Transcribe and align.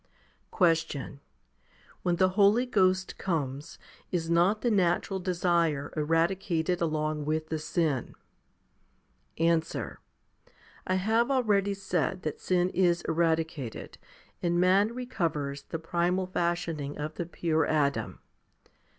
2. 0.01 0.07
Question. 0.57 1.19
When 2.01 2.15
the 2.15 2.29
Holy 2.29 2.65
Ghost 2.65 3.19
comes, 3.19 3.77
is 4.11 4.31
not 4.31 4.61
the 4.61 4.71
natural 4.71 5.19
desire 5.19 5.93
eradicated 5.95 6.81
along 6.81 7.23
with 7.25 7.49
the 7.49 7.59
sin? 7.59 8.15
Answer. 9.37 9.99
I 10.87 10.95
have 10.95 11.29
already 11.29 11.75
said 11.75 12.23
that 12.23 12.39
sin 12.41 12.71
is 12.71 13.03
eradicated, 13.03 13.99
and 14.41 14.59
man 14.59 14.91
recovers 14.95 15.65
the 15.69 15.77
primal 15.77 16.25
fashioning 16.25 16.97
of 16.97 17.13
the 17.13 17.27
pure 17.27 17.67
Adam. 17.67 18.21